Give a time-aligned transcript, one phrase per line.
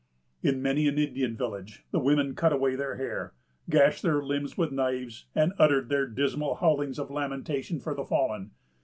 [0.41, 3.35] In many an Indian village, the women cut away their hair,
[3.69, 8.49] gashed their limbs with knives, and uttered their dismal howlings of lamentation for the fallen.